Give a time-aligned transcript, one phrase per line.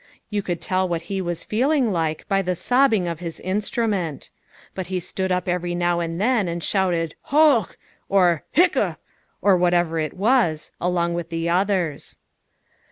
[0.31, 4.31] You could tell what he was feeling like by the sobbing of his instrument.
[4.73, 7.77] But he stood up every now and then and yelled "Hoch!"
[8.09, 8.97] or "Hiccough!"
[9.43, 12.17] or whatever it was along with the others.